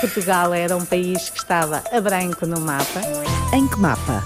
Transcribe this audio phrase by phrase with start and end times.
[0.00, 3.00] Portugal era um país que estava a branco no mapa.
[3.52, 4.22] Em que mapa?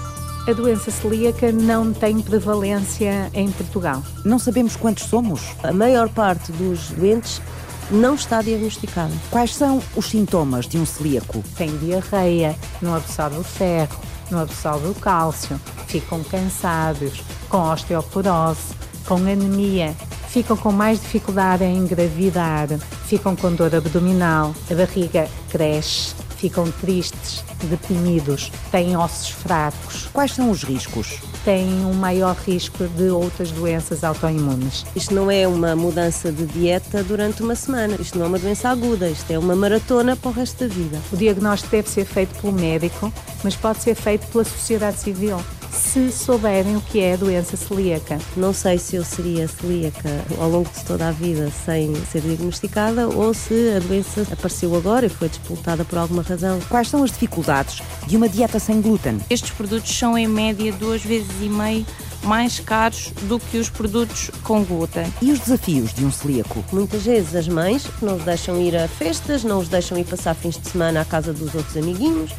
[0.47, 4.03] A doença celíaca não tem prevalência em Portugal.
[4.23, 5.41] Não sabemos quantos somos?
[5.63, 7.41] A maior parte dos doentes
[7.89, 9.13] não está diagnosticada.
[9.31, 11.43] Quais são os sintomas de um celíaco?
[11.57, 13.99] Tem diarreia, não absorve o ferro,
[14.29, 18.75] não absorve o cálcio, ficam cansados, com osteoporose,
[19.07, 19.95] com anemia,
[20.33, 22.67] ficam com mais dificuldade em engravidar,
[23.05, 30.09] ficam com dor abdominal, a barriga cresce, ficam tristes, deprimidos, têm ossos fracos.
[30.11, 31.19] Quais são os riscos?
[31.45, 34.83] Têm um maior risco de outras doenças autoimunes.
[34.95, 38.69] Isto não é uma mudança de dieta durante uma semana, isto não é uma doença
[38.69, 40.99] aguda, isto é uma maratona para o resto da vida.
[41.11, 43.13] O diagnóstico deve ser feito pelo médico,
[43.43, 45.37] mas pode ser feito pela sociedade civil
[45.73, 48.19] se souberem o que é a doença celíaca.
[48.37, 50.09] Não sei se eu seria celíaca
[50.39, 55.05] ao longo de toda a vida sem ser diagnosticada ou se a doença apareceu agora
[55.05, 56.59] e foi disputada por alguma razão.
[56.69, 59.19] Quais são as dificuldades de uma dieta sem glúten?
[59.29, 61.85] Estes produtos são em média duas vezes e meio
[62.23, 65.05] mais caros do que os produtos com glúten.
[65.21, 66.63] E os desafios de um celíaco?
[66.71, 70.33] Muitas vezes as mães não os deixam ir a festas, não os deixam ir passar
[70.33, 72.31] fins de semana à casa dos outros amiguinhos,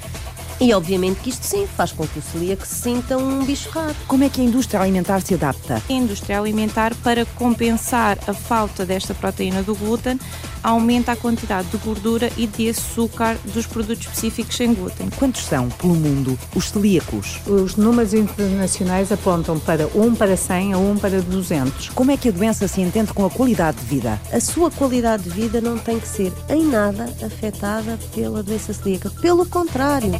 [0.60, 3.94] e obviamente que isto sim faz com que o celíaco se sinta um bicho raro.
[4.06, 5.82] Como é que a indústria alimentar se adapta?
[5.88, 10.18] A indústria alimentar, para compensar a falta desta proteína do glúten,
[10.64, 15.10] aumenta a quantidade de gordura e de açúcar dos produtos específicos sem glúten.
[15.18, 17.40] Quantos são, pelo mundo, os celíacos?
[17.46, 21.90] Os números internacionais apontam para 1 para 100 a 1 para 200.
[21.90, 24.18] Como é que a doença se entende com a qualidade de vida?
[24.32, 29.10] A sua qualidade de vida não tem que ser em nada afetada pela doença celíaca.
[29.20, 30.12] Pelo contrário.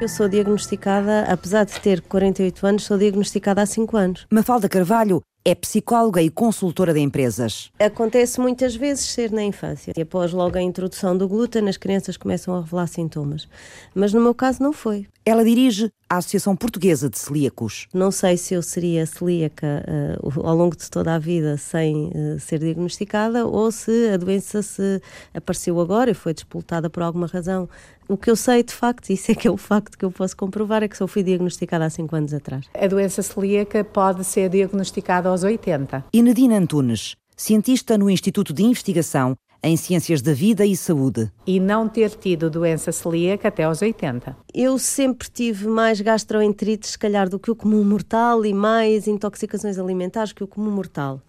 [0.00, 4.26] Eu sou diagnosticada, apesar de ter 48 anos, sou diagnosticada há 5 anos.
[4.30, 7.70] Mafalda Carvalho é psicóloga e consultora de empresas.
[7.78, 9.92] Acontece muitas vezes ser na infância.
[9.96, 13.48] E após logo a introdução do glúten, as crianças começam a revelar sintomas.
[13.94, 15.06] Mas no meu caso não foi.
[15.24, 17.86] Ela dirige a Associação Portuguesa de Celíacos.
[17.94, 19.84] Não sei se eu seria celíaca
[20.20, 24.60] uh, ao longo de toda a vida sem uh, ser diagnosticada ou se a doença
[24.60, 25.00] se
[25.32, 27.68] apareceu agora e foi despoltada por alguma razão.
[28.08, 30.36] O que eu sei de facto, isso é que é o facto que eu posso
[30.36, 32.66] comprovar, é que só fui diagnosticada há 5 anos atrás.
[32.74, 36.06] A doença celíaca pode ser diagnosticada aos 80.
[36.12, 41.30] E Nadine Antunes, cientista no Instituto de Investigação em Ciências da Vida e Saúde.
[41.46, 44.36] E não ter tido doença celíaca até aos 80.
[44.54, 49.78] Eu sempre tive mais gastroenterites, se calhar, do que o comum mortal e mais intoxicações
[49.78, 51.22] alimentares que o comum mortal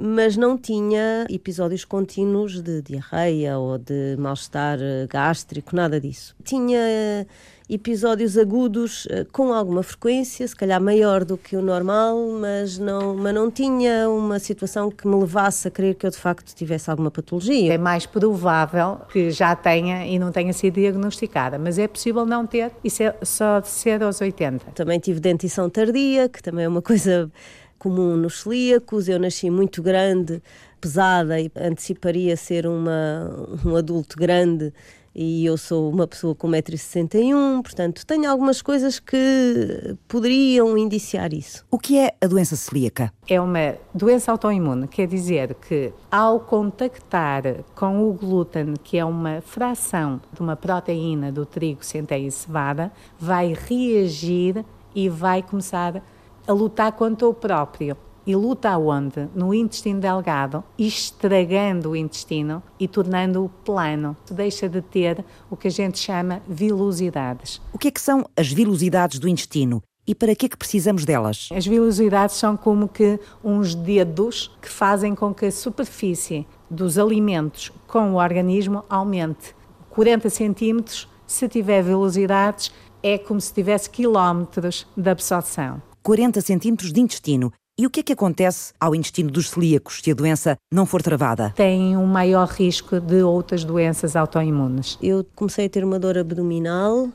[0.00, 6.34] mas não tinha episódios contínuos de diarreia ou de mal-estar gástrico, nada disso.
[6.42, 7.26] Tinha
[7.68, 13.14] episódios agudos eh, com alguma frequência, se calhar maior do que o normal, mas não,
[13.14, 16.90] mas não tinha uma situação que me levasse a crer que eu de facto tivesse
[16.90, 17.72] alguma patologia.
[17.72, 22.46] É mais provável que já tenha e não tenha sido diagnosticada, mas é possível não
[22.46, 24.72] ter e ser, só de ser aos 80.
[24.72, 27.30] Também tive dentição tardia, que também é uma coisa
[27.78, 29.08] comum nos celíacos.
[29.08, 30.42] Eu nasci muito grande,
[30.78, 34.70] pesada e anteciparia ser uma, um adulto grande
[35.14, 41.64] e eu sou uma pessoa com 1,61m, portanto tenho algumas coisas que poderiam indiciar isso.
[41.70, 43.12] O que é a doença celíaca?
[43.28, 47.42] É uma doença autoimune, quer dizer que ao contactar
[47.74, 52.92] com o glúten, que é uma fração de uma proteína do trigo, centeia e cevada,
[53.18, 54.64] vai reagir
[54.94, 56.02] e vai começar
[56.46, 57.96] a lutar contra o próprio.
[58.26, 59.28] E luta aonde?
[59.34, 64.16] No intestino delgado, estragando o intestino e tornando-o plano.
[64.30, 67.60] Deixa de ter o que a gente chama vilosidades.
[67.72, 69.82] O que é que são as vilosidades do intestino?
[70.06, 71.48] E para que é que precisamos delas?
[71.54, 77.72] As vilosidades são como que uns dedos que fazem com que a superfície dos alimentos
[77.86, 79.54] com o organismo aumente.
[79.90, 85.80] 40 centímetros, se tiver velocidades, é como se tivesse quilómetros de absorção.
[86.02, 87.52] 40 centímetros de intestino.
[87.76, 91.02] E o que é que acontece ao intestino dos celíacos se a doença não for
[91.02, 91.52] travada?
[91.56, 94.96] Tem um maior risco de outras doenças autoimunes.
[95.02, 97.10] Eu comecei a ter uma dor abdominal,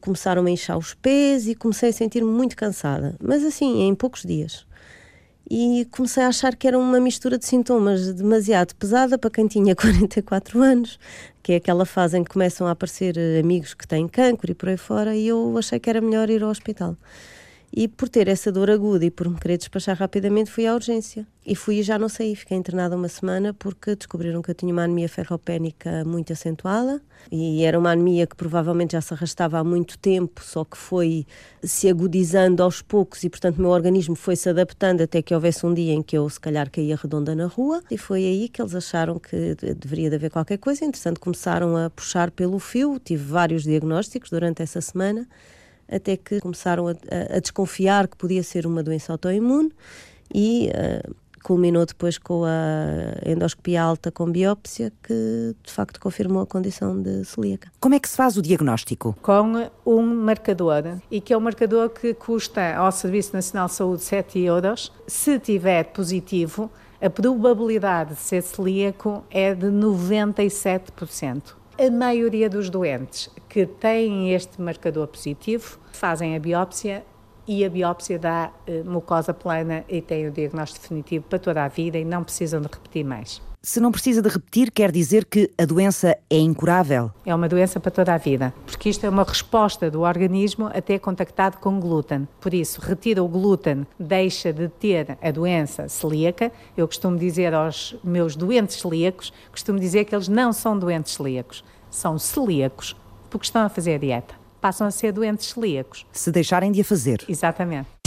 [0.00, 4.22] começaram a inchar os pés e comecei a sentir-me muito cansada, mas assim, em poucos
[4.22, 4.66] dias.
[5.48, 9.76] E comecei a achar que era uma mistura de sintomas demasiado pesada para quem tinha
[9.78, 10.98] 44 anos,
[11.40, 14.70] que é aquela fase em que começam a aparecer amigos que têm cancro e por
[14.70, 16.96] aí fora, e eu achei que era melhor ir ao hospital.
[17.72, 21.24] E por ter essa dor aguda e por me querer despachar rapidamente, fui à urgência.
[21.46, 22.34] E fui e já não saí.
[22.34, 27.00] Fiquei internada uma semana porque descobriram que eu tinha uma anemia ferropénica muito acentuada.
[27.30, 31.26] E era uma anemia que provavelmente já se arrastava há muito tempo, só que foi
[31.62, 35.64] se agudizando aos poucos e, portanto, o meu organismo foi se adaptando até que houvesse
[35.64, 37.82] um dia em que eu, se calhar, caía redonda na rua.
[37.90, 40.84] E foi aí que eles acharam que deveria de haver qualquer coisa.
[40.84, 42.98] Entretanto, começaram a puxar pelo fio.
[42.98, 45.28] Tive vários diagnósticos durante essa semana
[45.90, 46.92] até que começaram a,
[47.36, 49.72] a, desconfiar que podia ser uma doença autoimune
[50.32, 56.46] e uh, culminou depois com a endoscopia alta com biópsia, que de facto confirmou a
[56.46, 57.70] condição de celíaca.
[57.80, 59.16] Como é que se faz o diagnóstico?
[59.22, 64.02] Com um marcador, e que é um marcador que custa ao Serviço Nacional de Saúde
[64.02, 64.92] 7 euros.
[65.06, 66.70] Se tiver positivo,
[67.00, 71.59] a probabilidade de ser celíaco é de 97%.
[71.80, 77.02] A maioria dos doentes que têm este marcador positivo fazem a biópsia
[77.48, 81.68] e a biópsia dá eh, mucosa plana e tem o diagnóstico definitivo para toda a
[81.68, 83.40] vida e não precisam de repetir mais.
[83.62, 87.10] Se não precisa de repetir, quer dizer que a doença é incurável?
[87.26, 90.80] É uma doença para toda a vida, porque isto é uma resposta do organismo a
[90.80, 92.26] ter contactado com glúten.
[92.40, 96.50] Por isso, retira o glúten, deixa de ter a doença celíaca.
[96.74, 101.62] Eu costumo dizer aos meus doentes celíacos, costumo dizer que eles não são doentes celíacos,
[101.90, 102.96] são celíacos,
[103.28, 104.34] porque estão a fazer a dieta.
[104.58, 106.06] Passam a ser doentes celíacos.
[106.12, 107.26] Se deixarem de a fazer.
[107.28, 107.99] Exatamente.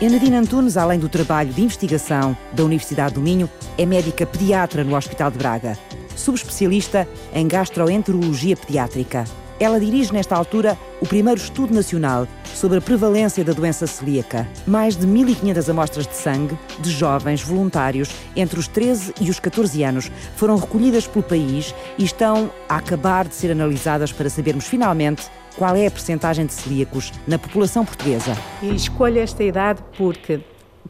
[0.00, 4.96] Enadina Antunes, além do trabalho de investigação da Universidade do Minho, é médica pediatra no
[4.96, 5.76] Hospital de Braga,
[6.14, 9.24] subespecialista em gastroenterologia pediátrica.
[9.58, 14.46] Ela dirige nesta altura o primeiro estudo nacional sobre a prevalência da doença celíaca.
[14.64, 19.82] Mais de 1.500 amostras de sangue de jovens voluntários entre os 13 e os 14
[19.82, 25.28] anos foram recolhidas pelo país e estão a acabar de ser analisadas para sabermos finalmente
[25.58, 28.32] qual é a percentagem de celíacos na população portuguesa.
[28.62, 30.40] E escolho esta idade porque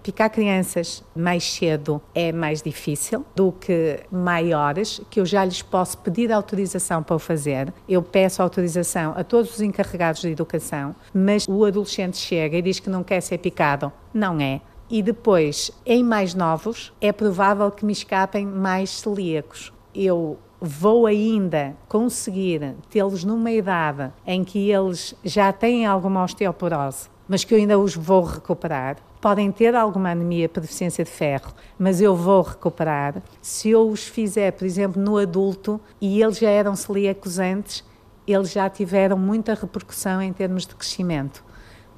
[0.03, 5.99] picar crianças mais cedo é mais difícil do que maiores, que eu já lhes posso
[5.99, 7.73] pedir autorização para o fazer.
[7.89, 12.79] Eu peço autorização a todos os encarregados de educação, mas o adolescente chega e diz
[12.79, 13.91] que não quer ser picado.
[14.13, 14.61] Não é.
[14.91, 19.73] E depois, em mais novos, é provável que me escapem mais celíacos.
[19.95, 27.45] Eu vou ainda conseguir tê-los numa idade em que eles já têm alguma osteoporose, mas
[27.45, 28.97] que eu ainda os vou recuperar.
[29.21, 33.23] Podem ter alguma anemia por deficiência de ferro, mas eu vou recuperar.
[33.43, 37.85] Se eu os fizer, por exemplo, no adulto e eles já eram celíacos antes,
[38.27, 41.45] eles já tiveram muita repercussão em termos de crescimento.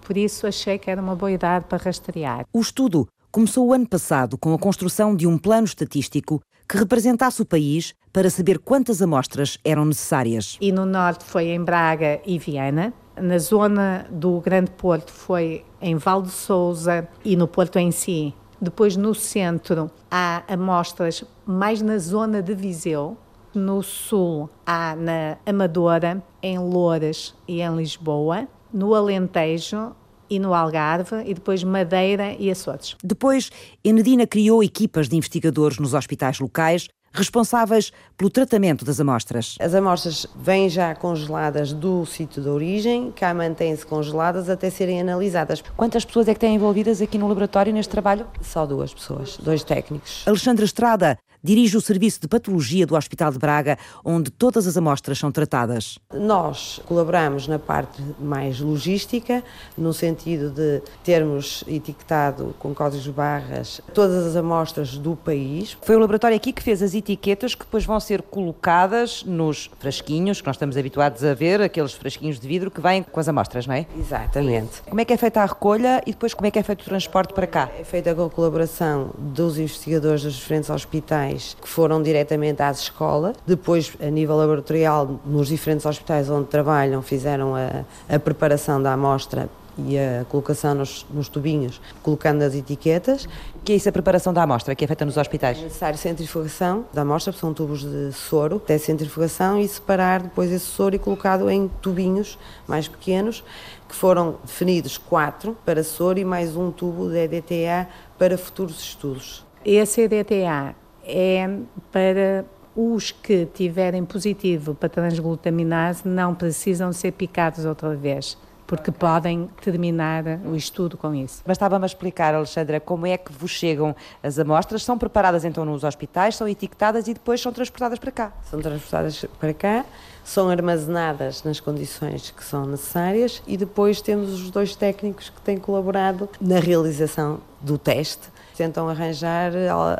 [0.00, 2.46] Por isso achei que era uma boa idade para rastrear.
[2.52, 6.40] O estudo começou o ano passado com a construção de um plano estatístico
[6.70, 10.56] que representasse o país para saber quantas amostras eram necessárias.
[10.60, 12.94] E no norte foi em Braga e Viana.
[13.20, 18.32] Na zona do Grande Porto foi em Val de Souza e no Porto em si.
[18.60, 23.16] Depois no centro há amostras mais na zona de Viseu.
[23.52, 28.46] No sul há na Amadora, em Louras e em Lisboa.
[28.72, 29.90] No Alentejo
[30.30, 32.96] e no Algarve, e depois Madeira e Açores.
[33.02, 33.50] Depois,
[33.84, 39.56] Enedina criou equipas de investigadores nos hospitais locais responsáveis pelo tratamento das amostras.
[39.60, 45.62] As amostras vêm já congeladas do sítio de origem, cá mantêm-se congeladas até serem analisadas.
[45.76, 48.26] Quantas pessoas é que têm envolvidas aqui no laboratório neste trabalho?
[48.40, 50.22] Só duas pessoas, dois técnicos.
[50.26, 55.18] Alexandra Estrada dirige o Serviço de Patologia do Hospital de Braga, onde todas as amostras
[55.18, 55.98] são tratadas.
[56.14, 59.42] Nós colaboramos na parte mais logística,
[59.76, 65.76] no sentido de termos etiquetado com códigos barras todas as amostras do país.
[65.82, 70.40] Foi o laboratório aqui que fez as etiquetas que depois vão ser colocadas nos frasquinhos
[70.40, 73.66] que nós estamos habituados a ver, aqueles frasquinhos de vidro que vêm com as amostras,
[73.66, 73.86] não é?
[73.98, 74.82] Exatamente.
[74.82, 76.84] Como é que é feita a recolha e depois como é que é feito o
[76.84, 77.70] transporte para cá?
[77.78, 81.29] É feita com a colaboração dos investigadores dos diferentes hospitais
[81.60, 83.36] que foram diretamente às escolas.
[83.46, 89.48] Depois, a nível laboratorial, nos diferentes hospitais onde trabalham, fizeram a, a preparação da amostra
[89.86, 93.28] e a colocação nos, nos, tubinhos, colocando as etiquetas.
[93.64, 95.58] Que é isso a preparação da amostra, que é feita nos hospitais?
[95.58, 100.64] É necessário centrifugação da amostra, são tubos de soro, até centrifugação e separar depois esse
[100.64, 103.44] soro e colocado em tubinhos mais pequenos,
[103.88, 109.44] que foram definidos quatro para soro e mais um tubo de EDTA para futuros estudos.
[109.64, 111.48] Esse EDTA é
[111.90, 118.38] para os que tiverem positivo para transglutaminase não precisam ser picados outra vez
[118.70, 121.42] porque podem terminar o estudo com isso.
[121.44, 124.84] Bastava-me explicar, Alexandra, como é que vos chegam as amostras?
[124.84, 128.32] São preparadas então nos hospitais, são etiquetadas e depois são transportadas para cá?
[128.48, 129.84] São transportadas para cá,
[130.22, 135.58] são armazenadas nas condições que são necessárias e depois temos os dois técnicos que têm
[135.58, 138.28] colaborado na realização do teste
[138.60, 139.52] tentam arranjar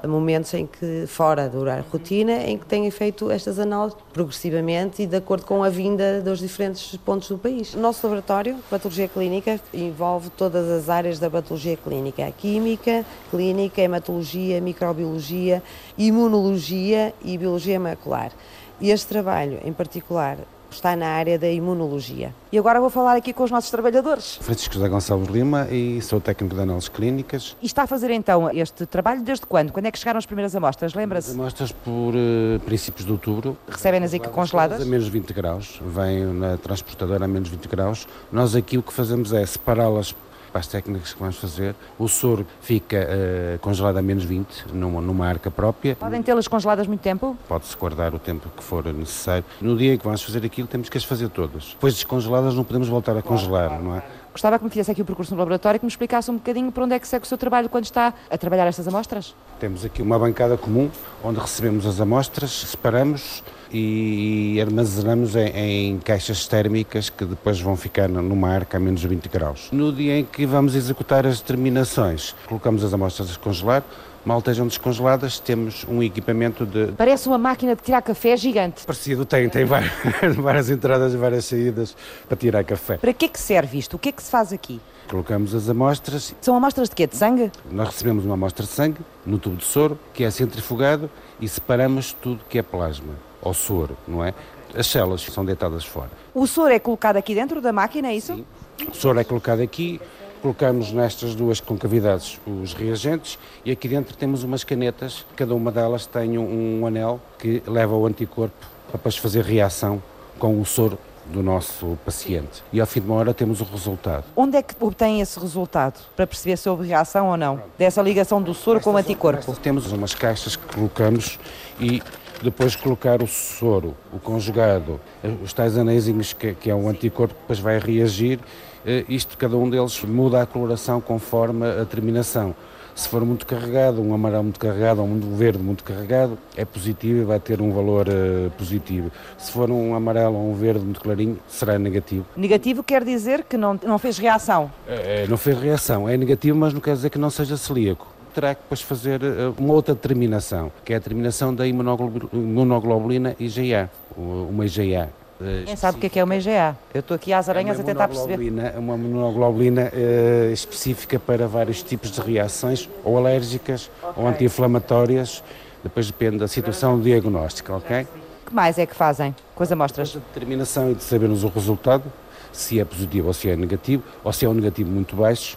[0.07, 5.07] momentos em que, fora do horário rotina, em que têm feito estas análises progressivamente e
[5.07, 7.73] de acordo com a vinda dos diferentes pontos do país.
[7.73, 13.81] O nosso laboratório, Patologia Clínica, envolve todas as áreas da patologia clínica: a química, clínica,
[13.81, 15.62] hematologia, microbiologia,
[15.97, 18.31] imunologia e biologia macular.
[18.79, 20.37] E este trabalho, em particular,
[20.75, 22.35] está na área da imunologia.
[22.53, 24.37] E agora vou falar aqui com os nossos trabalhadores.
[24.37, 27.57] Francisco José Gonçalves Lima e sou técnico de análises clínicas.
[27.62, 29.73] E está a fazer então este trabalho desde quando?
[29.73, 30.95] Quando é que chegaram as primeiras amostras?
[30.95, 31.33] Lembra-se?
[31.33, 33.57] Amostras por uh, princípios de outubro.
[33.69, 34.83] Recebem-nas aqui congeladas?
[34.83, 35.81] A menos 20 graus.
[35.85, 38.07] Vêm na transportadora a menos 20 graus.
[38.33, 40.15] Nós aqui o que fazemos é separá-las
[40.50, 41.75] para as técnicas que vamos fazer.
[41.99, 45.97] O soro fica uh, congelado a menos 20, numa, numa arca própria.
[45.97, 47.37] Podem tê-las congeladas muito tempo?
[47.49, 49.45] Pode-se guardar o tempo que for necessário.
[49.61, 51.71] No dia em que vamos fazer aquilo, temos que as fazer todas.
[51.71, 54.02] Depois descongeladas, não podemos voltar a congelar, não é?
[54.33, 56.71] Gostava que me fizesse aqui o percurso no laboratório e que me explicasse um bocadinho
[56.71, 59.35] por onde é que segue o seu trabalho quando está a trabalhar estas amostras.
[59.59, 60.88] Temos aqui uma bancada comum
[61.25, 63.42] onde recebemos as amostras, separamos
[63.73, 69.29] e armazenamos em, em, caixas térmicas que depois vão ficar numa arca a menos 20
[69.29, 69.69] graus.
[69.73, 73.85] No dia em que vamos executar as determinações, colocamos as amostras a descongelar,
[74.25, 76.93] mal estejam descongeladas, temos um equipamento de.
[76.93, 78.85] Parece uma máquina de tirar café gigante.
[78.85, 79.93] Parecido, tem, tem várias,
[80.37, 81.97] várias entradas e várias saídas
[82.29, 82.97] para tirar café.
[82.97, 83.95] Para que é que serve isto?
[83.95, 84.81] O que é que se faz aqui?
[85.09, 86.35] Colocamos as amostras.
[86.41, 87.07] São amostras de quê?
[87.07, 87.50] De sangue?
[87.71, 91.11] Nós recebemos uma amostra de sangue no tubo de soro, que é centrifugado,
[91.41, 94.35] e separamos tudo que é plasma ao soro, não é?
[94.75, 96.11] As células são deitadas fora.
[96.35, 98.35] O soro é colocado aqui dentro da máquina, é isso?
[98.35, 98.44] Sim.
[98.88, 100.00] O soro é colocado aqui,
[100.40, 106.06] colocamos nestas duas concavidades os reagentes e aqui dentro temos umas canetas, cada uma delas
[106.06, 108.54] tem um, um anel que leva o anticorpo
[108.87, 110.02] para depois fazer reação
[110.38, 112.62] com o soro do nosso paciente.
[112.73, 114.25] E ao fim de uma hora temos o resultado.
[114.35, 116.00] Onde é que obtém esse resultado?
[116.16, 117.62] Para perceber se houve reação ou não?
[117.78, 119.54] Dessa ligação do soro com o anticorpo?
[119.56, 121.38] Temos umas caixas que colocamos
[121.78, 122.02] e
[122.44, 125.00] depois colocar o soro, o conjugado,
[125.42, 128.38] os tais anéisinhos que, que é um anticorpo que depois vai reagir,
[128.85, 132.54] eh, isto cada um deles muda a coloração conforme a terminação.
[132.94, 137.20] Se for muito carregado, um amarelo muito carregado ou um verde muito carregado, é positivo
[137.20, 139.11] e vai ter um valor uh, positivo.
[139.38, 142.26] Se for um amarelo ou um verde muito clarinho, será negativo.
[142.37, 144.70] Negativo quer dizer que não, não fez reação?
[144.87, 146.09] É, não fez reação.
[146.09, 149.53] É negativo, mas não quer dizer que não seja celíaco terá que depois fazer eh,
[149.59, 155.11] uma outra determinação, que é a determinação da imunoglobulina IgA, uma IgA.
[155.41, 156.77] Eh, Quem sabe o que é, é uma IgA?
[156.93, 158.53] Eu estou aqui às aranhas é a tentar perceber.
[158.77, 164.23] Uma imunoglobulina uh, específica para vários tipos de reações, ou alérgicas, okay.
[164.23, 165.43] ou anti-inflamatórias,
[165.83, 168.03] depois depende da situação diagnóstica, ok?
[168.03, 170.17] O que mais é que fazem com as amostras?
[170.17, 172.05] A determinação e de sabermos o resultado,
[172.53, 175.57] se é positivo ou se é negativo, ou se é um negativo muito baixo,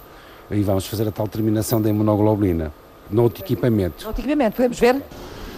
[0.52, 2.72] e vamos fazer a tal terminação da imunoglobulina
[3.10, 4.02] no outro equipamento.
[4.02, 5.02] No outro equipamento, podemos ver?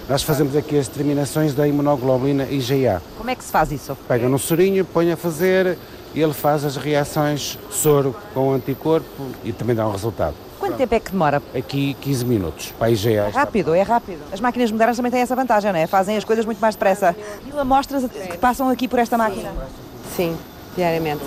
[0.08, 3.02] Nós fazemos aqui as terminações da imunoglobulina IgA.
[3.18, 3.98] Como é que se faz isso?
[4.08, 5.78] Pega no sorinho, põe a fazer
[6.14, 10.36] e ele faz as reações soro com o anticorpo e também dá um resultado.
[10.60, 11.42] Quanto tempo é que demora?
[11.56, 13.10] Aqui 15 minutos para a IgA.
[13.10, 14.20] É rápido, é rápido.
[14.32, 15.88] As máquinas modernas também têm essa vantagem, não é?
[15.88, 17.16] Fazem as coisas muito mais depressa.
[17.44, 19.52] Mil amostras que passam aqui por esta máquina?
[20.16, 20.38] Sim,
[20.76, 21.24] diariamente.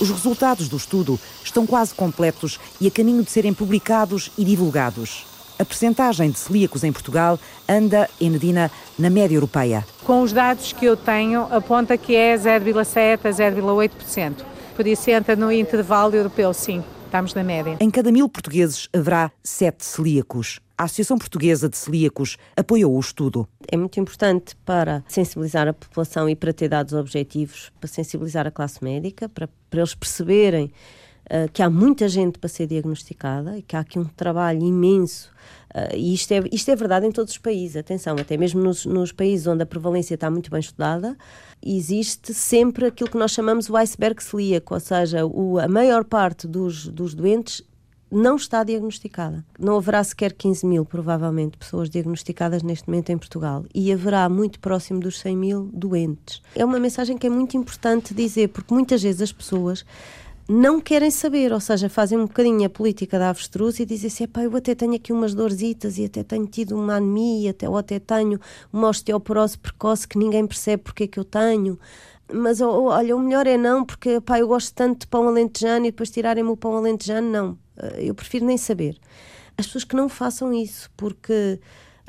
[0.00, 5.26] Os resultados do estudo estão quase completos e a caminho de serem publicados e divulgados.
[5.58, 7.36] A percentagem de celíacos em Portugal
[7.68, 9.84] anda, Enedina, na média europeia.
[10.04, 14.34] Com os dados que eu tenho, aponta que é 0,7% a 0,8%.
[14.76, 16.84] Por isso entra no intervalo europeu, sim.
[17.08, 17.78] Estamos na média.
[17.80, 20.60] Em cada mil portugueses haverá sete celíacos.
[20.76, 23.48] A Associação Portuguesa de Celíacos apoiou o estudo.
[23.66, 28.50] É muito importante para sensibilizar a população e para ter dados objetivos, para sensibilizar a
[28.50, 33.62] classe médica, para, para eles perceberem uh, que há muita gente para ser diagnosticada e
[33.62, 35.32] que há aqui um trabalho imenso.
[35.74, 38.86] Uh, e isto é, isto é verdade em todos os países, atenção, até mesmo nos,
[38.86, 41.16] nos países onde a prevalência está muito bem estudada,
[41.62, 46.46] existe sempre aquilo que nós chamamos o iceberg celíaco, ou seja, o, a maior parte
[46.46, 47.62] dos, dos doentes
[48.10, 49.44] não está diagnosticada.
[49.58, 53.64] Não haverá sequer 15 mil, provavelmente, pessoas diagnosticadas neste momento em Portugal.
[53.74, 56.42] E haverá muito próximo dos 100 mil doentes.
[56.54, 59.84] É uma mensagem que é muito importante dizer, porque muitas vezes as pessoas
[60.48, 64.24] não querem saber, ou seja, fazem um bocadinho a política da avestruz e dizem assim,
[64.42, 67.98] eu até tenho aqui umas dorzitas e até tenho tido uma anemia, até, ou até
[67.98, 68.40] tenho
[68.72, 71.78] uma osteoporose precoce que ninguém percebe porque é que eu tenho
[72.32, 75.90] mas olha, o melhor é não, porque pá, eu gosto tanto de pão alentejano e
[75.90, 77.58] depois tirarem-me o pão alentejano, não.
[77.76, 78.98] Eh, eu prefiro nem saber.
[79.56, 81.58] as pessoas que não façam isso, porque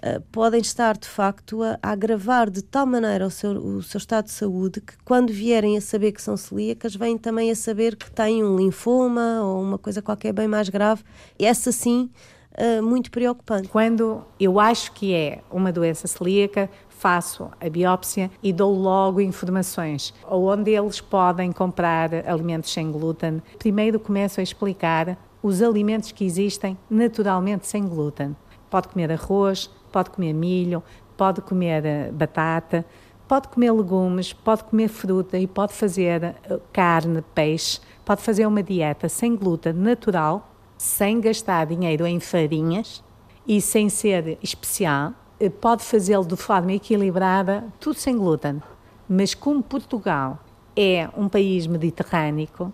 [0.03, 3.97] uh, podem estar de facto a, a, agravar de tal maneira o seu, o seu
[3.97, 7.95] estado de saúde que quando vierem a saber que são celíacas, vêm também a saber
[7.95, 11.03] que têm um linfoma ou uma coisa qualquer bem mais grave.
[11.37, 12.09] Essa sim.
[12.51, 13.69] Uh, muito preocupante.
[13.69, 20.13] Quando eu acho que é uma doença celíaca, faço a biópsia e dou logo informações
[20.29, 23.41] onde eles podem comprar alimentos sem glúten.
[23.57, 28.35] Primeiro começo a explicar os alimentos que existem naturalmente sem glúten.
[28.69, 30.83] Pode comer arroz, pode comer milho,
[31.17, 32.85] pode comer eh, batata,
[33.27, 38.63] pode comer legumes, pode comer fruta e pode fazer eh, carne, peixe, pode fazer uma
[38.63, 43.03] dieta sem glúten natural, sem gastar dinheiro em farinhas
[43.45, 48.61] e sem ser especial eh, pode fazê-lo de forma equilibrada, tudo sem glúten.
[49.07, 50.39] Mas como Portugal
[50.75, 52.73] é um país mediterrâneo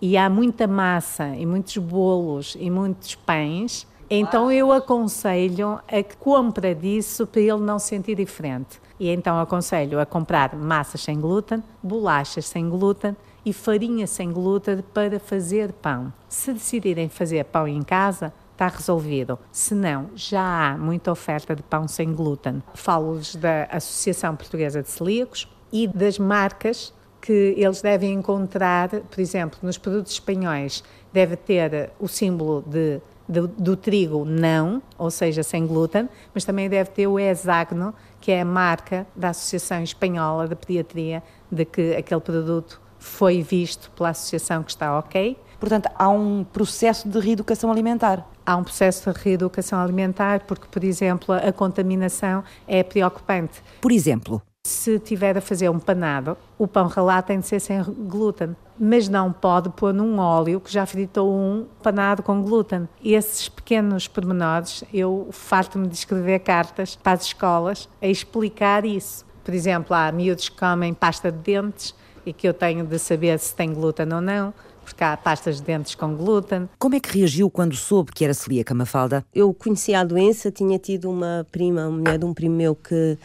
[0.00, 6.74] e há muita massa e muitos bolos e muitos pães, então eu aconselho a compra
[6.74, 8.80] disso para ele não sentir diferente.
[8.98, 14.82] E então aconselho a comprar massas sem glúten, bolachas sem glúten e farinha sem glúten
[14.92, 16.12] para fazer pão.
[16.28, 19.38] Se decidirem fazer pão em casa, está resolvido.
[19.52, 22.62] Se não, já há muita oferta de pão sem glúten.
[22.74, 29.58] Falo-lhes da Associação Portuguesa de Celíacos e das marcas que eles devem encontrar, por exemplo,
[29.62, 35.66] nos produtos espanhóis, deve ter o símbolo de, de, do trigo não, ou seja, sem
[35.66, 40.56] glúten, mas também deve ter o hexágono, que é a marca da Associação Espanhola de
[40.56, 45.36] Pediatria, de que aquele produto foi visto pela associação que está ok.
[45.60, 50.82] Portanto, há um processo de reeducação alimentar há um processo de reeducação alimentar, porque, por
[50.82, 53.62] exemplo, a contaminação é preocupante.
[53.78, 54.40] Por exemplo?
[54.68, 59.08] Se tiver a fazer um panado, o pão ralado tem de ser sem glúten, mas
[59.08, 62.86] não pode pôr num óleo que já fritou um panado com glúten.
[63.02, 69.24] E esses pequenos pormenores, eu farto-me de escrever cartas para as escolas a explicar isso.
[69.42, 71.94] Por exemplo, há miúdos que comem pasta de dentes
[72.26, 74.52] e que eu tenho de saber se tem glúten ou não
[74.84, 76.66] porque há pastas de dentes com glúten.
[76.78, 79.22] Como é que reagiu quando soube que era celíaca, Mafalda?
[79.34, 83.18] Eu conhecia a doença, tinha tido uma prima, uma mulher de um primo meu que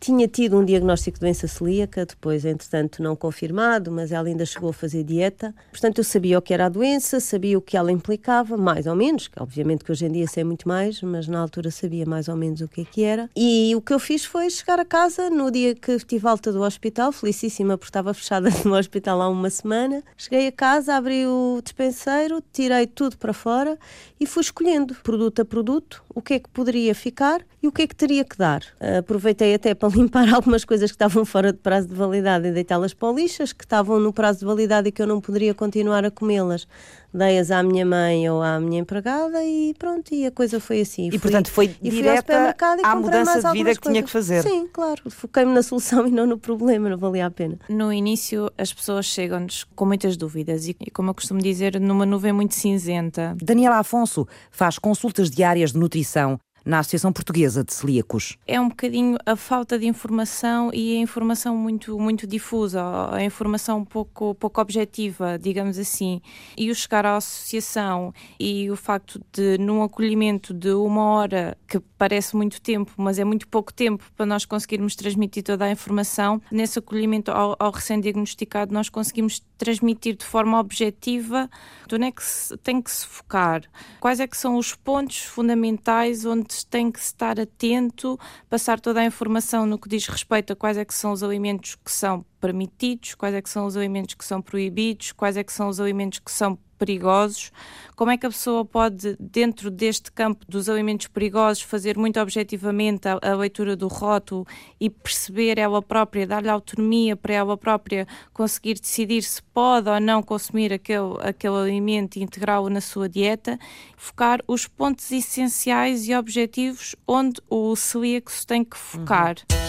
[0.00, 4.70] tinha tido um diagnóstico de doença celíaca, depois, entretanto, não confirmado, mas ela ainda chegou
[4.70, 5.54] a fazer dieta.
[5.70, 8.96] Portanto, eu sabia o que era a doença, sabia o que ela implicava, mais ou
[8.96, 12.28] menos, que obviamente que hoje em dia sei muito mais, mas na altura sabia mais
[12.28, 13.28] ou menos o que é que era.
[13.36, 16.62] E o que eu fiz foi chegar a casa no dia que tive alta do
[16.62, 20.02] hospital, felicíssima porque estava fechada no hospital há uma semana.
[20.16, 23.78] Cheguei a casa, abri o despenseiro, tirei tudo para fora
[24.18, 27.82] e fui escolhendo, produto a produto, o que é que poderia ficar e o que
[27.82, 28.62] é que teria que dar.
[28.98, 32.94] Aproveitei até para limpar algumas coisas que estavam fora de prazo de validade e deitá-las
[32.94, 36.04] para o lixo, que estavam no prazo de validade e que eu não poderia continuar
[36.04, 36.66] a comê-las.
[37.12, 41.08] Dei-as à minha mãe ou à minha empregada e pronto, e a coisa foi assim.
[41.08, 44.42] E, fui, portanto foi direta à mudança de vida que tinha que fazer.
[44.42, 45.02] Sim, claro.
[45.10, 47.58] Foquei-me na solução e não no problema, não valia a pena.
[47.68, 52.32] No início as pessoas chegam-nos com muitas dúvidas e, como eu costumo dizer, numa nuvem
[52.32, 53.36] muito cinzenta.
[53.42, 56.38] Daniela Afonso faz consultas diárias de nutrição
[56.70, 58.38] na Associação Portuguesa de Celíacos.
[58.46, 62.80] É um bocadinho a falta de informação e a informação muito, muito difusa,
[63.10, 66.22] a informação pouco, pouco objetiva, digamos assim.
[66.56, 71.80] E o chegar à associação e o facto de, num acolhimento de uma hora, que
[71.98, 76.40] parece muito tempo, mas é muito pouco tempo para nós conseguirmos transmitir toda a informação,
[76.52, 81.50] nesse acolhimento ao, ao recém-diagnosticado, nós conseguimos transmitir de forma objetiva
[81.92, 83.62] onde é que se tem que se focar,
[83.98, 88.18] quais é que são os pontos fundamentais onde tem que estar atento,
[88.48, 91.74] passar toda a informação no que diz respeito a quais é que são os alimentos
[91.74, 95.52] que são permitidos, quais é que são os alimentos que são proibidos, quais é que
[95.52, 97.52] são os alimentos que são perigosos,
[97.94, 103.06] como é que a pessoa pode, dentro deste campo dos alimentos perigosos, fazer muito objetivamente
[103.06, 104.46] a, a leitura do rótulo
[104.80, 110.22] e perceber ela própria, dar-lhe autonomia para ela própria conseguir decidir se pode ou não
[110.22, 113.58] consumir aquele, aquele alimento e integrá-lo na sua dieta,
[113.98, 119.36] focar os pontos essenciais e objetivos onde o celíaco se tem que focar.
[119.52, 119.60] Uhum.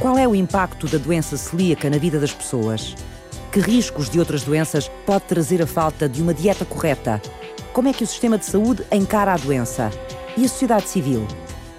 [0.00, 2.94] Qual é o impacto da doença celíaca na vida das pessoas?
[3.54, 7.22] Que riscos de outras doenças pode trazer a falta de uma dieta correta?
[7.72, 9.92] Como é que o sistema de saúde encara a doença?
[10.36, 11.24] E a sociedade civil?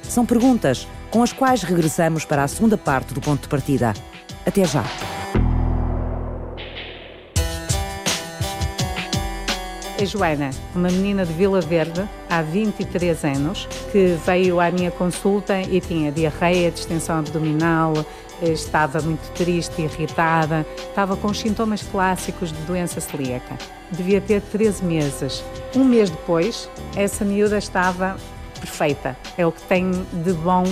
[0.02, 3.94] São perguntas com as quais regressamos para a segunda parte do ponto de partida.
[4.46, 4.86] Até já!
[10.00, 15.60] A Joana, uma menina de Vila Verde, há 23 anos, que veio à minha consulta
[15.60, 17.94] e tinha diarreia, distensão abdominal,
[18.42, 23.58] estava muito triste, irritada, estava com os sintomas clássicos de doença celíaca.
[23.92, 25.44] Devia ter 13 meses.
[25.76, 28.18] Um mês depois, essa miúda estava
[28.60, 29.16] perfeita.
[29.38, 30.64] É o que tem de bom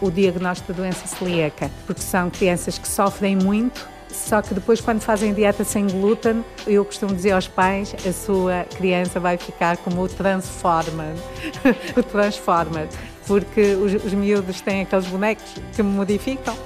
[0.00, 5.00] o diagnóstico da doença celíaca, porque são crianças que sofrem muito, só que depois, quando
[5.00, 10.02] fazem dieta sem glúten, eu costumo dizer aos pais: a sua criança vai ficar como
[10.02, 11.14] o Transformer.
[11.96, 12.88] o Transformer.
[13.26, 16.56] Porque os, os miúdos têm aqueles bonecos que modificam.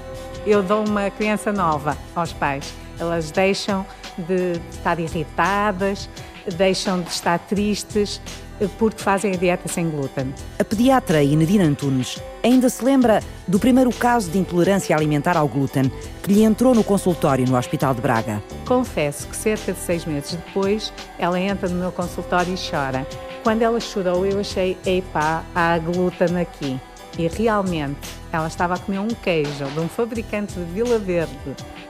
[0.47, 2.73] Eu dou uma criança nova aos pais.
[2.99, 3.85] Elas deixam
[4.19, 6.09] de estar irritadas,
[6.57, 8.21] deixam de estar tristes,
[8.79, 10.33] porque fazem a dieta sem glúten.
[10.59, 15.91] A pediatra Inedina Antunes ainda se lembra do primeiro caso de intolerância alimentar ao glúten
[16.23, 18.43] que lhe entrou no consultório no Hospital de Braga.
[18.67, 23.07] Confesso que cerca de seis meses depois, ela entra no meu consultório e chora.
[23.43, 26.81] Quando ela chorou, eu achei, epá, há glúten aqui.
[27.19, 28.01] E realmente,
[28.33, 31.33] ela estava a comer um queijo de um fabricante de Vila Verde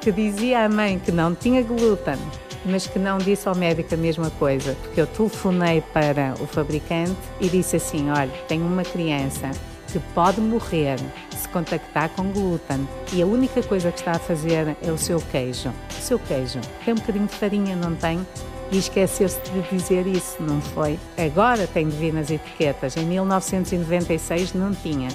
[0.00, 2.18] que dizia à mãe que não tinha glúten
[2.64, 7.16] mas que não disse ao médico a mesma coisa, porque eu telefonei para o fabricante
[7.40, 9.50] e disse assim: olha, tenho uma criança
[9.92, 10.98] que pode morrer
[11.36, 15.20] se contactar com glúten e a única coisa que está a fazer é o seu
[15.20, 15.70] queijo.
[15.90, 18.26] O seu queijo tem um bocadinho de farinha, não tem?
[18.72, 20.98] E esqueceu-se de dizer isso, não foi?
[21.16, 22.96] Agora tem de vir nas etiquetas.
[22.96, 25.08] Em 1996 não tinha.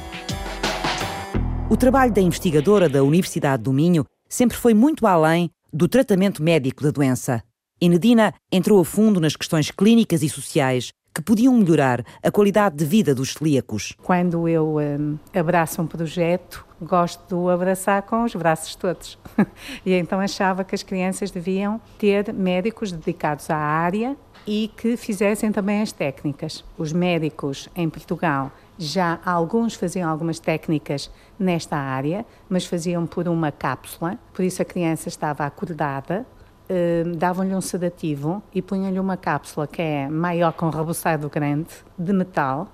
[1.70, 6.84] O trabalho da investigadora da Universidade do Minho sempre foi muito além do tratamento médico
[6.84, 7.44] da doença.
[7.82, 12.86] Enedina entrou a fundo nas questões clínicas e sociais que podiam melhorar a qualidade de
[12.86, 13.94] vida dos celíacos.
[14.04, 19.18] Quando eu um, abraço um projeto, gosto de o abraçar com os braços todos.
[19.86, 24.16] e então achava que as crianças deviam ter médicos dedicados à área
[24.48, 26.64] e que fizessem também as técnicas.
[26.78, 33.52] Os médicos em Portugal já alguns faziam algumas técnicas nesta área, mas faziam por uma
[33.52, 36.26] cápsula, por isso a criança estava acordada,
[36.70, 41.70] eh, davam-lhe um sedativo e punham-lhe uma cápsula que é maior que um rebuçado grande,
[41.98, 42.68] de metal,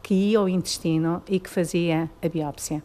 [0.00, 2.82] que ia ao intestino e que fazia a biópsia.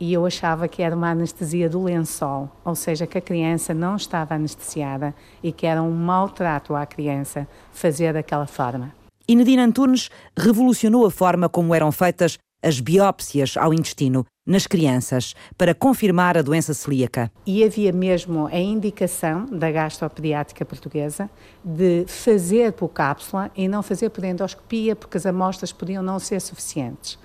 [0.00, 3.94] E eu achava que era uma anestesia do lençol, ou seja, que a criança não
[3.94, 8.92] estava anestesiada e que era um maltrato à criança fazer daquela forma.
[9.28, 15.74] Nadine Antunes revolucionou a forma como eram feitas as biópsias ao intestino nas crianças para
[15.74, 17.30] confirmar a doença celíaca.
[17.46, 21.30] E havia mesmo a indicação da gastropediátrica portuguesa
[21.64, 26.40] de fazer por cápsula e não fazer por endoscopia porque as amostras podiam não ser
[26.40, 27.18] suficientes.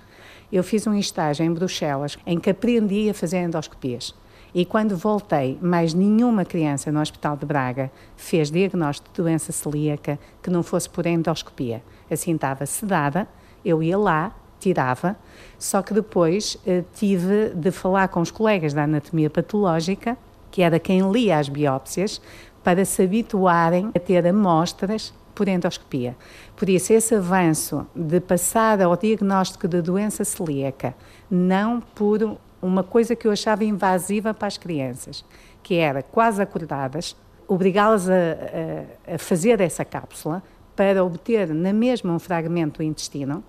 [0.51, 4.13] Eu fiz um estágio em Bruxelas em que aprendi a fazer endoscopias.
[4.53, 10.17] E quando voltei, mais nenhuma criança no Hospital de Braga fez diagnóstico de doença celíaca
[10.41, 11.83] que não fosse por endoscopia.
[12.09, 13.27] Assim estava sedada,
[13.65, 14.33] eu ia lá,
[14.65, 15.15] tirava,
[15.59, 20.17] só que depois eh, tive de falar com os colegas da anatomia patológica,
[20.49, 22.19] que era quem lia as biópsias,
[22.63, 26.15] para se habituarem a ter amostras por endoscopia.
[26.55, 30.95] Por isso, esse avanço de passar ao diagnóstico da doença celíaca,
[31.29, 35.23] não por uma coisa que eu achava invasiva para as crianças,
[35.61, 37.15] que era quase acordadas,
[37.47, 40.41] obrigá-las a, a, a, fazer essa cápsula
[40.75, 43.43] para obter na mesma um fragmento do intestino,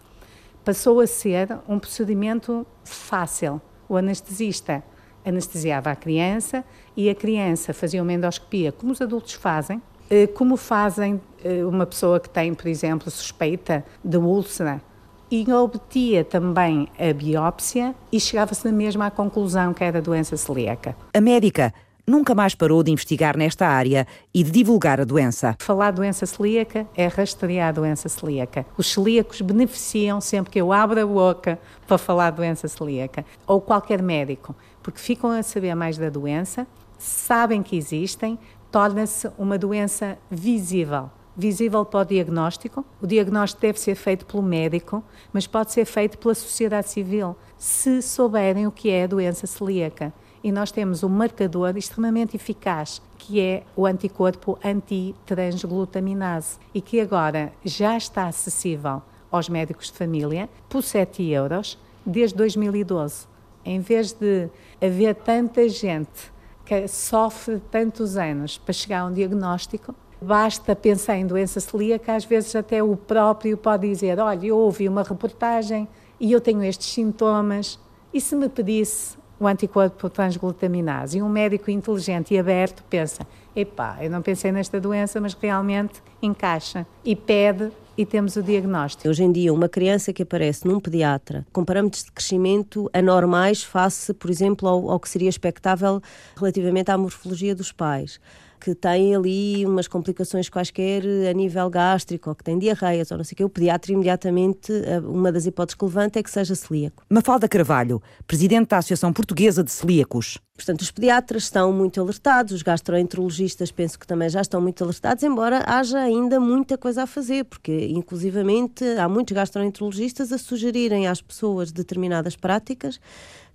[0.67, 3.61] passou a ser um procedimento fácil.
[3.89, 4.83] O anestesista
[5.25, 6.65] anestesiava a criança
[6.97, 11.87] e a criança fazia uma endoscopia, como os adultos fazem, eh, como fazem eh, uma
[11.87, 14.83] pessoa que tem, por exemplo, suspeita de úlcera
[15.31, 20.97] e obtia também a biópsia e chegava-se na mesma à conclusão que era doença celíaca.
[21.15, 21.73] A médica
[22.07, 25.57] nunca mais parou de investigar nesta área e de divulgar a doença.
[25.59, 28.65] Falar doença celíaca é rastrear a doença celíaca.
[28.79, 34.03] Os celíacos beneficiam sempre que eu abro a boca para falar doença celíaca, ou qualquer
[34.03, 36.67] médico, porque ficam a saber mais da doença,
[36.99, 38.39] sabem que existem,
[38.71, 42.85] torna-se uma doença visível visível para o diagnóstico.
[43.01, 48.01] O diagnóstico deve ser feito pelo médico, mas pode ser feito pela sociedade civil, se
[48.01, 50.15] souberem o que é a doença celíaca.
[50.47, 57.53] E nós temos um marcador extremamente eficaz, que é o anticorpo antitransglutaminase, e que agora
[57.65, 63.27] já está acessível aos médicos de família por 7 euros desde 2012.
[63.65, 64.49] Em vez de
[64.81, 66.33] haver tanta gente
[66.65, 72.25] que sofre tantos anos para chegar a um diagnóstico, Basta pensar em doença celíaca, às
[72.25, 75.87] vezes até o próprio pode dizer: Olha, eu ouvi uma reportagem
[76.19, 77.79] e eu tenho estes sintomas,
[78.15, 81.19] e se me pedisse o anticorpo transglutaminase?
[81.19, 86.03] E um médico inteligente e aberto pensa: Epá, eu não pensei nesta doença, mas realmente
[86.23, 89.09] encaixa, e pede e temos o diagnóstico.
[89.09, 94.13] Hoje em dia, uma criança que aparece num pediatra com parâmetros de crescimento anormais face,
[94.13, 96.03] por exemplo, ao, ao que seria expectável
[96.37, 98.21] relativamente à morfologia dos pais
[98.67, 103.23] que têm ali umas complicações quaisquer a nível gástrico, ou que têm diarreias, ou não
[103.23, 106.53] sei o quê, o pediatra imediatamente, eh, uma das hipóteses que levanta é que seja
[106.57, 107.05] celíaco.
[107.09, 110.39] Mafalda Carvalho, presidente da Associação Portuguesa de Celíacos.
[110.57, 115.23] Portanto, os pediatras estão muito alertados, os gastroenterologistas penso que também já estão muito alertados,
[115.23, 121.23] embora haja ainda muita coisa a fazer, porque inclusivamente há muitos gastroenterologistas a sugerirem às
[121.23, 122.99] pessoas determinadas práticas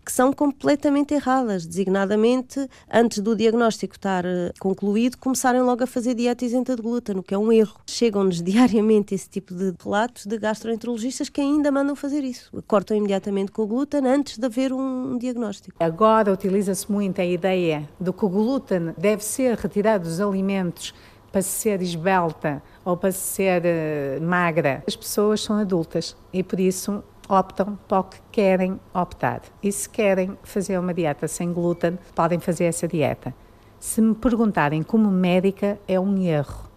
[0.06, 6.16] que são completamente erradas, designadamente, antes do diagnóstico estar eh, concluído, começarem logo a fazer
[6.16, 7.80] dieta isenta de glúten, o que é um erro.
[7.88, 12.52] Chegam-nos diariamente esse tipo de relatos de gastroenterologistas que ainda mandam fazer isso.
[12.68, 15.78] Cortam imediatamente com o glúten antes de haver um diagnóstico.
[15.80, 20.94] Agora utiliza-se muito a ideia de que o glúten deve ser retirado dos alimentos
[21.32, 24.84] para ser esbelta ou para ser uh, magra.
[24.86, 29.42] As pessoas são adultas e por isso optam para o que querem optar.
[29.64, 33.34] E se querem fazer uma dieta sem glúten, podem fazer essa dieta.
[33.80, 36.70] Se me perguntarem como médica, é um erro.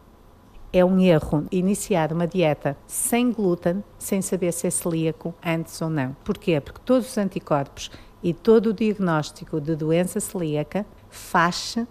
[0.72, 5.90] É um erro iniciar uma dieta sem glúten, sem saber se é celíaco antes ou
[5.90, 6.16] não.
[6.24, 6.60] Porquê?
[6.60, 7.90] Porque todos os anticorpos
[8.22, 11.86] e todo o diagnóstico de doença celíaca faz-se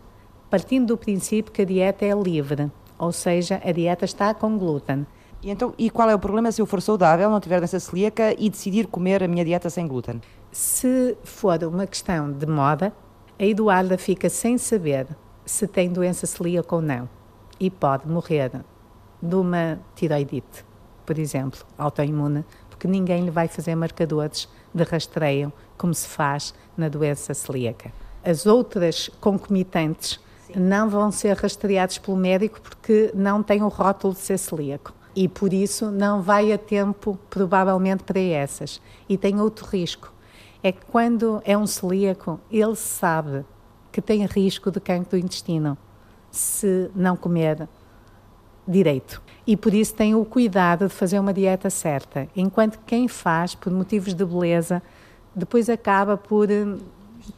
[0.50, 5.06] partindo do princípio que a dieta é livre, ou seja, a dieta está com glúten.
[5.44, 8.34] E, então, e qual é o problema se eu for saudável, não tiver doença celíaca
[8.40, 10.22] e decidir comer a minha dieta sem glúten?
[10.52, 12.94] Se for uma questão de moda,
[13.38, 15.06] a Eduarda fica sem saber
[15.46, 17.10] se tem doença celíaca ou não
[17.60, 18.52] e pode morrer
[19.22, 20.66] de uma tiroidite,
[21.06, 26.88] por exemplo, autoimune, porque ninguém lhe vai fazer marcadores de rastreio como se faz na
[26.88, 27.92] doença celíaca.
[28.24, 30.54] As outras concomitantes Sim.
[30.56, 35.28] não vão ser rastreados pelo médico porque não têm o rótulo de ser celíaco e
[35.28, 38.82] por isso não vai a tempo, provavelmente, para essas.
[39.08, 40.12] E tem outro risco.
[40.62, 43.46] É que quando é um celíaco, ele sabe
[43.92, 45.78] que tem risco de cancro do intestino
[46.32, 47.68] se não comer
[48.68, 49.22] direito.
[49.46, 52.28] E por isso tem o cuidado de fazer uma dieta certa.
[52.36, 54.82] Enquanto quem faz, por motivos de beleza,
[55.36, 56.66] depois acaba por eh,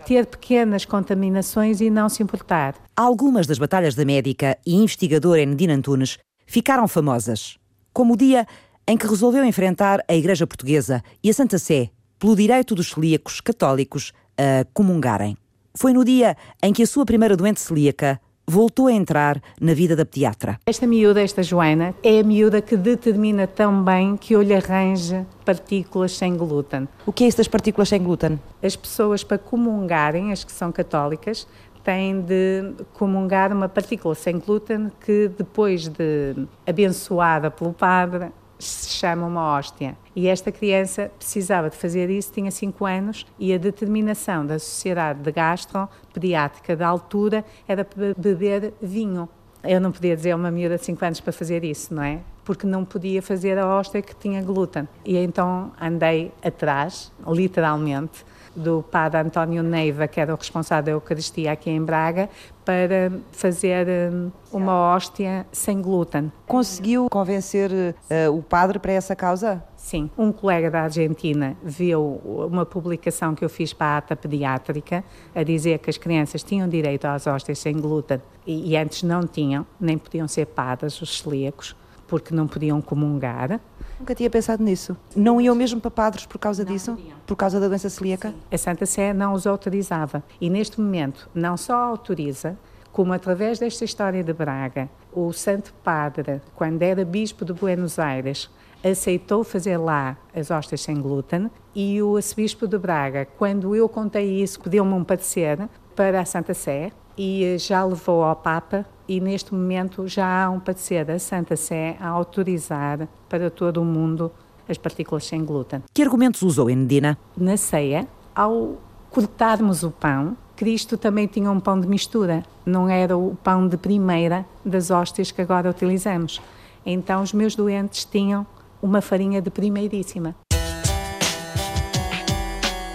[0.06, 2.76] ter pequenas contaminações e não se importar.
[2.96, 7.58] Algumas das batalhas da médica e investigadora Enedina Antunes ficaram famosas
[7.96, 8.46] como o dia
[8.86, 13.40] em que resolveu enfrentar a Igreja Portuguesa e a Santa Sé pelo direito dos celíacos
[13.40, 15.38] católicos a comungarem.
[15.74, 19.96] Foi no dia em que a sua primeira doente celíaca voltou a entrar na vida
[19.96, 20.60] da pediatra.
[20.66, 25.26] Esta miúda, esta Joana, é a miúda que determina tão bem que eu lhe arranje
[25.44, 26.88] partículas sem glúten.
[27.06, 28.40] O que é isso das partículas sem glúten?
[28.62, 31.48] As pessoas, para comungarem, as que são católicas,
[31.86, 39.28] tem de comungar uma partícula sem glúten que, depois de abençoada pelo padre, se chama
[39.28, 39.96] uma hóstia.
[40.16, 45.20] E esta criança precisava de fazer isso, tinha 5 anos, e a determinação da Sociedade
[45.22, 49.30] de Gastro Pediátrica da altura era beber vinho.
[49.64, 52.20] Eu não podia dizer a uma miúda de 5 anos para fazer isso, não é?
[52.44, 54.88] Porque não podia fazer a hóstia que tinha glúten.
[55.04, 61.52] E então andei atrás, literalmente, do padre António Neiva, que era o responsável da Eucaristia
[61.52, 62.30] aqui em Braga,
[62.64, 66.32] para fazer hum, uma hóstia sem glúten.
[66.48, 69.64] Conseguiu convencer uh, o padre para essa causa?
[69.78, 75.04] Sim, um colega da Argentina viu uma publicação que eu fiz para a ata pediátrica
[75.36, 79.28] a dizer que as crianças tinham direito às hóstias sem glúten e, e antes não
[79.28, 81.76] tinham, nem podiam ser padres, os celíacos,
[82.08, 83.60] porque não podiam comungar.
[84.00, 84.96] Nunca tinha pensado nisso.
[85.16, 86.92] Não iam mesmo para padres por causa não disso?
[86.92, 87.18] Podiam.
[87.26, 88.30] Por causa da doença celíaca?
[88.30, 88.36] Sim.
[88.52, 90.24] A Santa Sé não os autorizava.
[90.40, 92.58] E neste momento não só autoriza,
[92.92, 98.50] como através desta história de Braga, o Santo Padre, quando era Bispo de Buenos Aires,
[98.84, 104.42] aceitou fazer lá as hostas sem glúten e o Arcebispo de Braga, quando eu contei
[104.42, 109.54] isso, pediu-me um parecer para a Santa Sé e já levou ao Papa e neste
[109.54, 114.32] momento já há um parecer da Santa Sé a autorizar para todo o mundo
[114.68, 115.84] as partículas sem glúten.
[115.94, 117.18] Que argumentos usou Enedina?
[117.38, 118.78] Na ceia, ao
[119.10, 123.78] cortarmos o pão, Cristo também tinha um pão de mistura, não era o pão de
[123.78, 126.42] primeira das hóstias que agora utilizamos.
[126.86, 128.46] Então os meus doentes tinham
[128.82, 130.36] uma farinha de primeiríssima.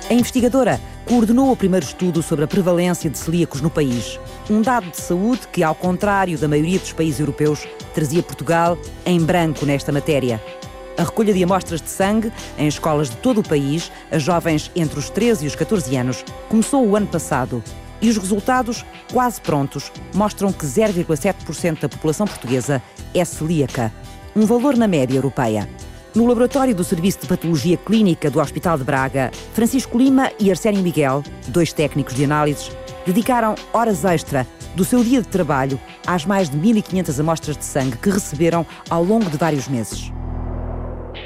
[0.08, 4.18] A investigadora coordenou o primeiro estudo sobre a prevalência de celíacos no país.
[4.50, 9.20] Um dado de saúde que, ao contrário da maioria dos países europeus, trazia Portugal em
[9.20, 10.42] branco nesta matéria.
[10.98, 14.98] A recolha de amostras de sangue em escolas de todo o país, a jovens entre
[14.98, 17.62] os 13 e os 14 anos, começou o ano passado.
[18.02, 22.82] E os resultados, quase prontos, mostram que 0,7% da população portuguesa
[23.14, 23.92] é celíaca.
[24.34, 25.68] um valor na média europeia.
[26.12, 30.82] No laboratório do Serviço de Patologia Clínica do Hospital de Braga, Francisco Lima e Arsénio
[30.82, 32.72] Miguel, dois técnicos de análises,
[33.06, 37.96] dedicaram horas extra do seu dia de trabalho às mais de 1.500 amostras de sangue
[37.96, 40.12] que receberam ao longo de vários meses.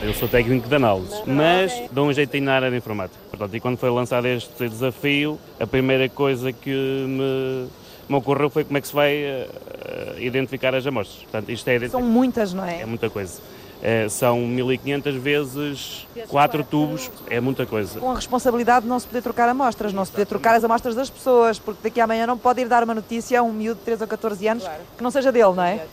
[0.00, 3.18] Eu sou técnico de análise, mas dou um jeitinho na área de informática.
[3.30, 7.68] Portanto, e quando foi lançado este desafio, a primeira coisa que me,
[8.08, 11.22] me ocorreu foi como é que se vai uh, identificar as amostras.
[11.22, 12.82] Portanto, isto é São muitas, não é?
[12.82, 13.40] É muita coisa.
[13.85, 18.01] Uh, são 1500 vezes 4 tubos, é muita coisa.
[18.01, 20.94] Com a responsabilidade de não se poder trocar amostras, não se poder trocar as amostras
[20.94, 23.81] das pessoas, porque daqui a amanhã não pode ir dar uma notícia a um miúdo
[23.81, 24.64] de 3 ou 14 anos
[24.97, 25.85] que não seja dele, não é?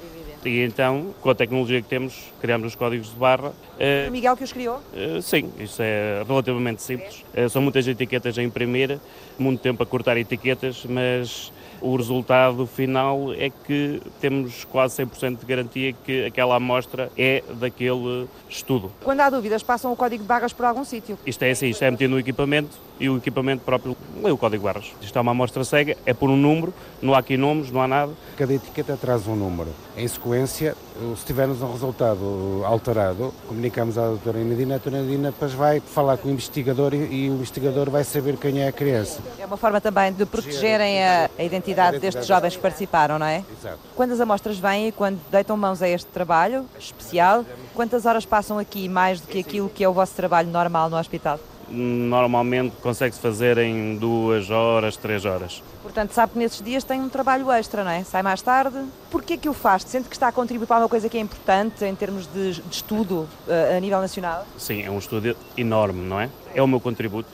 [0.45, 3.51] E então, com a tecnologia que temos, criamos os códigos de barra.
[3.77, 4.81] Foi o Miguel que os criou?
[4.93, 7.25] Uh, sim, isso é relativamente simples.
[7.49, 8.99] São muitas etiquetas a imprimir,
[9.37, 15.45] muito tempo a cortar etiquetas, mas o resultado final é que temos quase 100% de
[15.45, 18.91] garantia que aquela amostra é daquele estudo.
[19.03, 21.17] Quando há dúvidas, passam o código de barras por algum sítio?
[21.25, 24.61] Isto é assim, isto é metido no equipamento e o equipamento próprio lê o código
[24.61, 24.91] de barras.
[25.01, 27.87] Isto é uma amostra cega, é por um número, não há aqui nomes, não há
[27.87, 28.11] nada.
[28.37, 29.69] Cada etiqueta traz um número.
[29.97, 30.75] Em sequência,
[31.17, 36.17] se tivermos um resultado alterado, comunicamos à doutora Inadina, a doutora Inadina depois vai falar
[36.17, 39.19] com o investigador e, o investigador vai saber quem é a criança.
[39.39, 43.43] É uma forma também de protegerem a, a identidade destes jovens que participaram, não é?
[43.59, 43.79] Exato.
[43.95, 48.57] Quando as amostras vêm e quando deitam mãos a este trabalho especial, quantas horas passam
[48.57, 51.39] aqui mais do que aquilo que é o vosso trabalho normal no hospital?
[51.69, 55.63] Normalmente consegue-se fazer em duas horas, três horas.
[55.81, 58.03] Portanto, sabe que nesses dias tem um trabalho extra, não é?
[58.03, 58.77] Sai mais tarde.
[59.09, 59.83] Porquê que o faz?
[59.83, 62.75] Sente que está a contribuir para uma coisa que é importante em termos de, de
[62.75, 64.45] estudo uh, a nível nacional?
[64.57, 66.29] Sim, é um estudo enorme, não é?
[66.53, 67.29] É o meu contributo.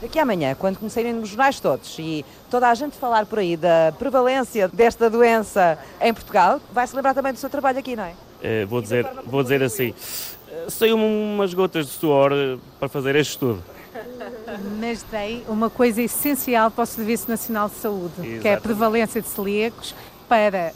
[0.00, 3.56] Daqui a amanhã, quando começarem nos jornais todos e toda a gente falar por aí
[3.56, 8.12] da prevalência desta doença em Portugal, vai-se lembrar também do seu trabalho aqui, não é?
[8.12, 9.94] Uh, vou dizer, vou dizer assim,
[10.68, 12.30] saiu umas gotas de suor
[12.78, 13.62] para fazer este estudo.
[14.78, 18.42] Mas tem uma coisa essencial para o Serviço Nacional de Saúde, Exatamente.
[18.42, 19.94] que é a prevalência de celíacos,
[20.28, 20.72] para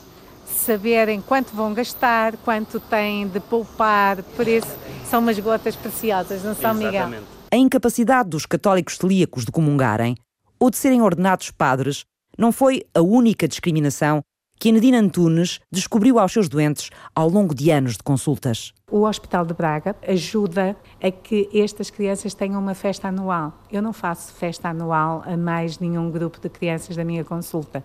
[0.47, 4.75] saberem quanto vão gastar, quanto têm de poupar, por isso
[5.09, 7.11] são umas gotas preciosas, não são, Miguel?
[7.53, 10.15] A incapacidade dos católicos celíacos de comungarem
[10.57, 12.05] ou de serem ordenados padres
[12.39, 14.23] não foi a única discriminação
[14.55, 18.73] que Anadina Antunes descobriu aos seus doentes ao longo de anos de consultas.
[18.89, 23.53] O Hospital de Braga ajuda a que estas crianças tenham uma festa anual.
[23.69, 27.85] Eu não faço festa anual a mais nenhum grupo de crianças da minha consulta.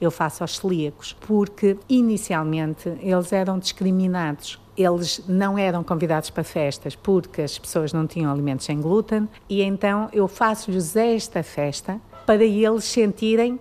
[0.00, 6.96] Eu faço aos celíacos, porque inicialmente eles eram discriminados eles não eram convidados para festas
[6.96, 12.42] porque as pessoas não tinham alimentos sem glúten e então eu faço-lhes esta festa para
[12.42, 13.60] eles sentirem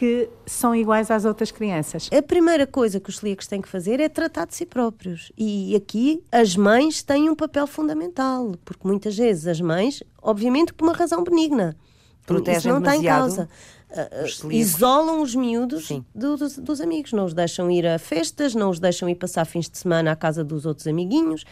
[0.00, 2.08] que são iguais às outras crianças.
[2.10, 5.30] A primeira coisa que os celíacos têm que fazer é tratar de si próprios.
[5.36, 10.86] E aqui as mães têm um papel fundamental, porque muitas vezes as mães, obviamente por
[10.86, 11.76] uma razão benigna,
[12.24, 13.46] protegem não tem causa.
[13.90, 18.70] Uh, isolam os miúdos do, dos, dos amigos, não os deixam ir a festas, não
[18.70, 21.44] os deixam ir passar fins de semana à casa dos outros amiguinhos.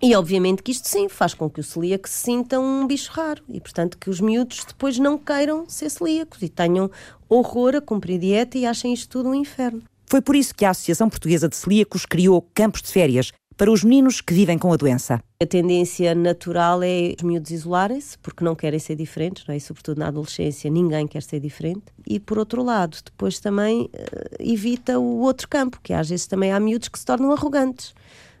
[0.00, 3.42] E obviamente que isto sim faz com que o celíaco se sinta um bicho raro
[3.48, 6.90] e, portanto, que os miúdos depois não queiram ser celíacos e tenham
[7.28, 9.82] horror a cumprir dieta e achem isto tudo um inferno.
[10.06, 13.84] Foi por isso que a Associação Portuguesa de Celíacos criou campos de férias para os
[13.84, 15.22] meninos que vivem com a doença.
[15.42, 19.58] A tendência natural é os miúdos isolarem-se, porque não querem ser diferentes, não é?
[19.58, 21.82] e sobretudo na adolescência ninguém quer ser diferente.
[22.06, 23.88] E por outro lado, depois também uh,
[24.38, 27.94] evita o outro campo, que às vezes também há miúdos que se tornam arrogantes.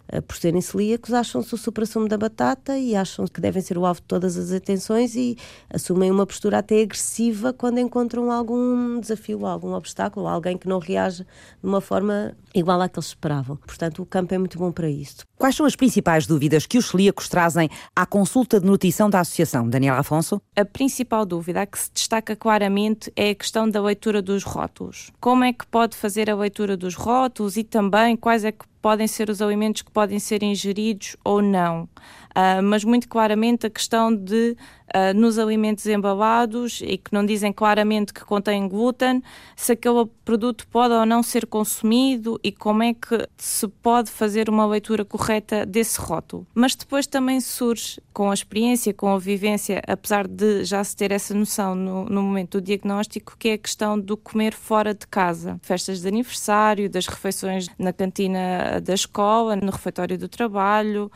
[0.08, 3.86] Eh, por serem celíacos, acham-se o supra-sumo da batata e acham que devem ser o
[3.86, 5.36] alvo de todas as atenções e
[5.70, 11.24] assumem uma postura até agressiva quando encontram algum desafio, algum obstáculo, alguém que não reage
[11.24, 13.56] de uma forma igual à que eles esperavam.
[13.56, 15.24] Portanto, o campo é muito bom para isso.
[15.36, 19.68] Quais são as principais dúvidas que os celíacos trazem à consulta de nutrição da Associação?
[19.68, 20.40] Daniela Afonso?
[20.54, 25.10] A principal dúvida que se destaca claramente é a questão da leitura dos rótulos.
[25.20, 29.06] Como é que pode fazer a leitura dos rótulos e também quais é que podem
[29.06, 31.88] ser os alimentos que podem ser ingeridos ou não.
[32.32, 34.56] Uh, mas muito claramente a questão de
[34.92, 39.22] uh, nos alimentos embalados e que não dizem claramente que contém glúten,
[39.56, 44.48] se aquele produto pode ou não ser consumido e como é que se pode fazer
[44.48, 46.46] uma leitura correta desse rótulo.
[46.54, 51.12] Mas depois também surge, com a experiência, com a vivência, apesar de já se ter
[51.12, 55.06] essa noção no, no momento do diagnóstico, que é a questão do comer fora de
[55.06, 55.58] casa.
[55.62, 61.10] Festas de aniversário, das refeições na cantina da escola, no refeitório do trabalho,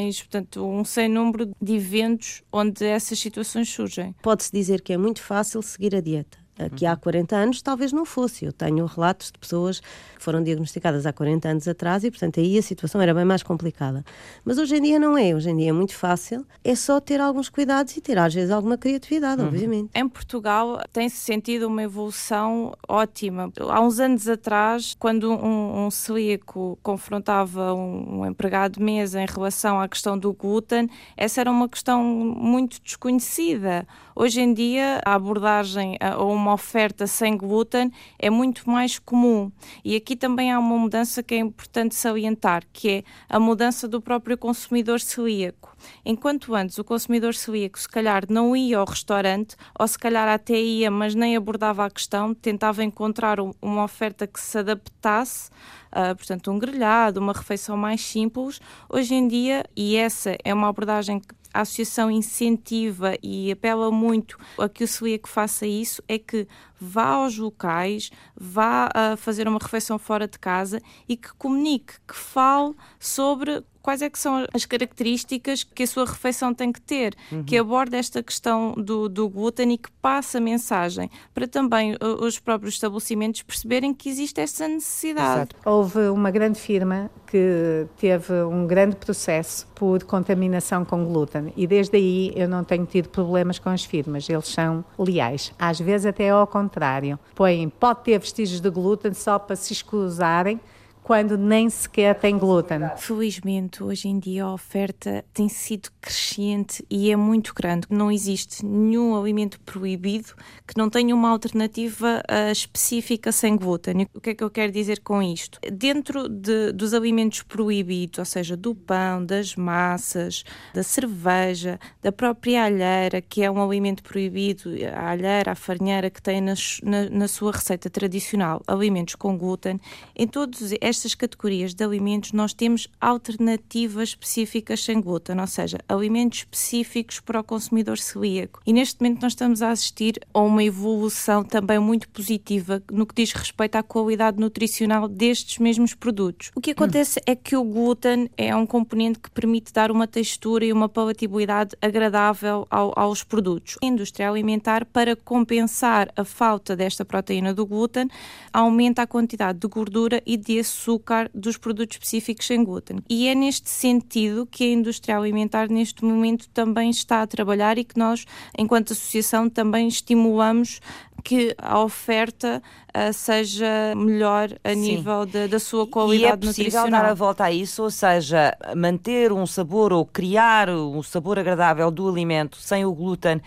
[0.00, 4.14] viagens, portanto, um sem número de eventos onde essas situações surgem.
[4.22, 6.38] Pode-se dizer que é muito fácil seguir a dieta.
[6.66, 8.44] Aqui há 40 anos talvez não fosse.
[8.44, 12.58] Eu tenho relatos de pessoas que foram diagnosticadas há 40 anos atrás e, portanto, aí
[12.58, 14.04] a situação era bem mais complicada.
[14.44, 15.34] Mas hoje em dia não é.
[15.34, 16.46] Hoje em dia é muito fácil.
[16.62, 19.48] É só ter alguns cuidados e ter, às vezes, alguma criatividade, uhum.
[19.48, 19.90] obviamente.
[19.94, 23.50] Em Portugal tem-se sentido uma evolução ótima.
[23.68, 29.26] Há uns anos atrás, quando um, um celíaco confrontava um, um empregado de mesa em
[29.26, 33.86] relação à questão do glúten, essa era uma questão muito desconhecida.
[34.14, 39.50] Hoje em dia, a abordagem a uma oferta sem glúten é muito mais comum.
[39.84, 44.00] E aqui também há uma mudança que é importante salientar, que é a mudança do
[44.00, 45.76] próprio consumidor celíaco.
[46.04, 50.60] Enquanto antes o consumidor celíaco se calhar não ia ao restaurante, ou se calhar até
[50.60, 55.50] ia, mas nem abordava a questão, tentava encontrar uma oferta que se adaptasse
[55.90, 58.60] Uh, portanto, um grelhado, uma refeição mais simples.
[58.88, 64.38] Hoje em dia, e essa é uma abordagem que a associação incentiva e apela muito
[64.58, 66.46] a que o celíaco faça isso, é que
[66.80, 72.14] vá aos locais, vá a fazer uma refeição fora de casa e que comunique, que
[72.14, 77.14] fale sobre quais é que são as características que a sua refeição tem que ter,
[77.30, 77.42] uhum.
[77.44, 82.38] que aborde esta questão do, do glúten e que passe a mensagem para também os
[82.38, 85.50] próprios estabelecimentos perceberem que existe essa necessidade.
[85.50, 85.56] Exato.
[85.64, 91.96] Houve uma grande firma que teve um grande processo por contaminação com glúten e desde
[91.96, 95.52] aí eu não tenho tido problemas com as firmas, eles são leais.
[95.58, 100.60] Às vezes até ao contrário, põem, pode ter vestígios de glúten só para se escusarem
[101.02, 102.80] quando nem sequer tem glúten.
[102.96, 107.86] Felizmente, hoje em dia a oferta tem sido crescente e é muito grande.
[107.90, 110.34] Não existe nenhum alimento proibido
[110.66, 114.06] que não tenha uma alternativa uh, específica sem glúten.
[114.14, 115.58] O que é que eu quero dizer com isto?
[115.72, 120.44] Dentro de, dos alimentos proibidos, ou seja, do pão, das massas,
[120.74, 126.22] da cerveja, da própria alheira, que é um alimento proibido, a alheira, a farinheira que
[126.22, 129.80] tem na, na, na sua receita tradicional alimentos com glúten,
[130.14, 136.40] em todos estas categorias de alimentos nós temos alternativas específicas sem glúten, ou seja, alimentos
[136.40, 138.60] específicos para o consumidor celíaco.
[138.66, 143.14] E neste momento nós estamos a assistir a uma evolução também muito positiva no que
[143.14, 146.50] diz respeito à qualidade nutricional destes mesmos produtos.
[146.54, 147.22] O que acontece hum.
[147.26, 151.74] é que o glúten é um componente que permite dar uma textura e uma palatabilidade
[151.80, 153.78] agradável ao, aos produtos.
[153.82, 158.08] A indústria alimentar, para compensar a falta desta proteína do glúten,
[158.52, 162.98] aumenta a quantidade de gordura e de açúcar açúcar dos produtos específicos sem glúten.
[163.08, 167.84] E é neste sentido que a indústria alimentar, neste momento, também está a trabalhar e
[167.84, 168.24] que nós,
[168.56, 170.80] enquanto associação, também estimulamos
[171.22, 172.62] que a oferta
[172.96, 174.80] uh, seja melhor a Sim.
[174.80, 177.02] nível de, da sua qualidade e é possível nutricional.
[177.02, 181.90] dar a volta a isso, ou seja, manter um sabor ou criar um sabor agradável
[181.90, 183.42] do alimento sem o glúten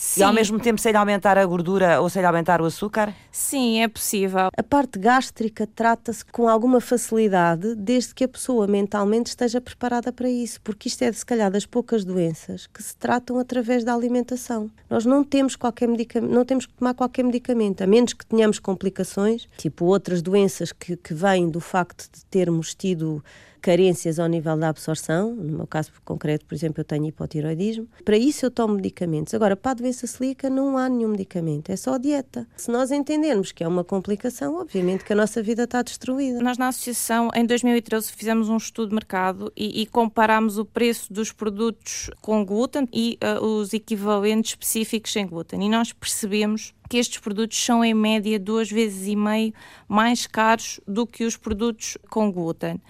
[0.00, 0.20] Sim.
[0.20, 3.14] E ao mesmo tempo sem aumentar a gordura ou sem aumentar o açúcar?
[3.30, 4.48] Sim, é possível.
[4.56, 10.26] A parte gástrica trata-se com alguma facilidade desde que a pessoa mentalmente esteja preparada para
[10.30, 14.70] isso, porque isto é, se calhar, das poucas doenças que se tratam através da alimentação.
[14.88, 18.58] Nós não temos qualquer medicamento, não temos que tomar qualquer medicamento, a menos que tenhamos
[18.58, 23.22] complicações, tipo outras doenças que, que vêm do facto de termos tido
[23.60, 28.16] carências ao nível da absorção, no meu caso concreto, por exemplo, eu tenho hipotiroidismo, para
[28.16, 29.34] isso eu tomo medicamentos.
[29.34, 32.46] Agora, para a doença celíaca não há nenhum medicamento, é só dieta.
[32.56, 36.40] Se nós entendermos que é uma complicação, obviamente que a nossa vida está destruída.
[36.40, 41.12] Nós na associação, em 2013, fizemos um estudo de mercado e, e comparámos o preço
[41.12, 45.62] dos produtos com glúten e uh, os equivalentes específicos sem glúten.
[45.64, 49.54] E nós percebemos que estes produtos são em média duas vezes e meio
[49.88, 52.80] mais caros do que os produtos com glúten.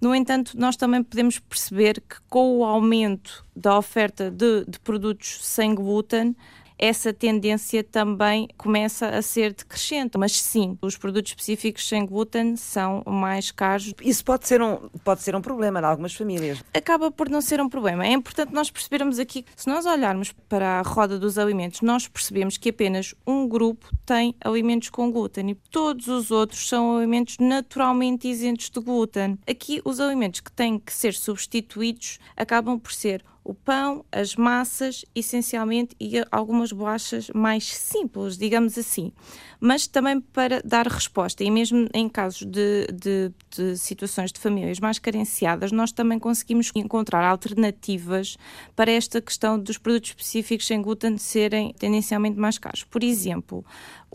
[0.00, 5.46] No entanto, nós também podemos perceber que com o aumento da oferta de, de produtos
[5.46, 6.34] sem glúten,
[6.80, 10.16] essa tendência também começa a ser decrescente.
[10.16, 13.92] Mas sim, os produtos específicos sem glúten são mais caros.
[14.02, 16.64] Isso pode ser um, pode ser um problema em algumas famílias.
[16.72, 18.06] Acaba por não ser um problema.
[18.06, 22.56] É importante nós percebermos aqui, se nós olharmos para a roda dos alimentos, nós percebemos
[22.56, 28.26] que apenas um grupo tem alimentos com glúten e todos os outros são alimentos naturalmente
[28.26, 29.38] isentos de glúten.
[29.46, 35.04] Aqui, os alimentos que têm que ser substituídos acabam por ser o pão, as massas,
[35.14, 39.12] essencialmente, e algumas bolachas mais simples, digamos assim.
[39.58, 44.78] Mas também para dar resposta, e mesmo em casos de, de, de situações de famílias
[44.78, 48.36] mais carenciadas, nós também conseguimos encontrar alternativas
[48.76, 52.84] para esta questão dos produtos específicos sem glúten serem tendencialmente mais caros.
[52.84, 53.64] Por exemplo,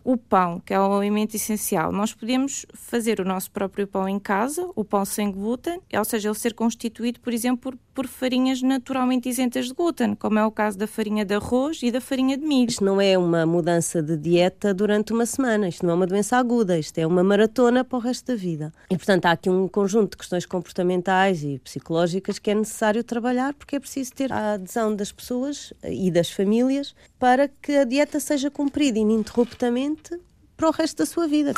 [0.04, 4.20] o pão, que é um alimento essencial, nós podemos fazer o nosso próprio pão em
[4.20, 8.62] casa, o pão sem glúten, ou seja, ele ser constituído, por exemplo, por, por farinhas
[8.62, 12.38] naturalmente isentas de glúten, como é o caso da farinha de arroz e da farinha
[12.38, 12.70] de milho.
[12.70, 16.38] Isto não é uma mudança de dieta durante uma semana, isto não é uma doença
[16.38, 18.74] aguda, isto é uma maratona para o resto da vida.
[18.90, 23.54] E, portanto, há aqui um conjunto de questões comportamentais e psicológicas que é necessário trabalhar,
[23.54, 28.20] porque é preciso ter a adesão das pessoas e das famílias para que a dieta
[28.20, 29.85] seja cumprida ininterruptamente
[30.58, 31.54] para o resto da sua vida.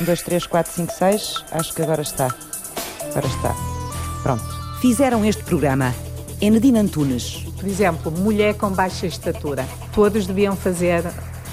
[0.00, 1.44] Um, dois, três, quatro, cinco, seis.
[1.50, 2.34] Acho que agora está.
[3.10, 3.54] Agora está.
[4.22, 4.44] Pronto.
[4.80, 5.94] Fizeram este programa
[6.40, 7.44] Enedina Antunes.
[7.58, 9.66] Por exemplo, mulher com baixa estatura.
[9.94, 11.04] Todos deviam fazer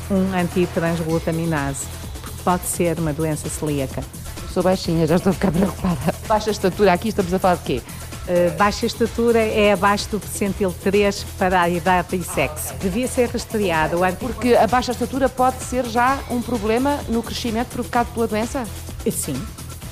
[0.10, 1.86] um antitransglutaminase,
[2.22, 4.04] porque pode ser uma doença celíaca.
[4.52, 6.16] Sou baixinha, já estou a ficar preocupada.
[6.28, 7.84] Baixa estatura, aqui estamos a falar de quê?
[8.30, 12.76] Uh, baixa estatura é abaixo do percentil 3 para a idade e sexo.
[12.76, 13.98] Devia ser rastreado.
[14.20, 18.66] Porque a baixa estatura pode ser já um problema no crescimento provocado pela doença?
[19.12, 19.42] Sim.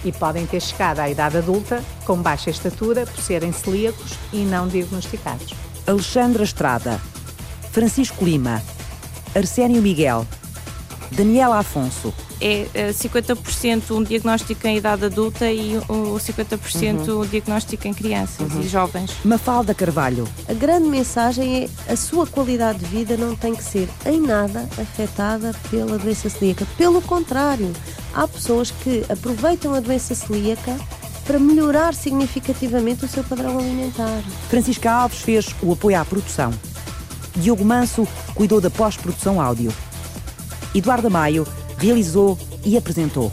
[0.05, 4.67] E podem ter chegado à idade adulta com baixa estatura por serem celíacos e não
[4.67, 5.55] diagnosticados.
[5.87, 7.01] Alexandra Estrada,
[7.71, 8.61] Francisco Lima,
[9.35, 10.27] Arsénio Miguel,
[11.11, 17.25] Daniela Afonso, é 50% um diagnóstico em idade adulta e o 50% uhum.
[17.25, 18.61] diagnóstico em crianças uhum.
[18.61, 19.11] e jovens.
[19.23, 20.27] Mafalda Carvalho.
[20.47, 24.67] A grande mensagem é a sua qualidade de vida não tem que ser em nada
[24.79, 26.67] afetada pela doença celíaca.
[26.77, 27.71] Pelo contrário,
[28.13, 30.77] há pessoas que aproveitam a doença celíaca
[31.25, 34.21] para melhorar significativamente o seu padrão alimentar.
[34.49, 36.53] Francisca Alves fez o apoio à produção.
[37.35, 39.71] Diogo Manso cuidou da pós-produção áudio.
[40.73, 41.45] Eduardo Maio
[41.77, 43.31] realizou e apresentou.